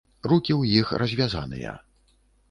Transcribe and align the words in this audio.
Рукі 0.29 0.53
ў 0.59 0.79
іх 0.83 0.93
развязаныя. 1.01 1.75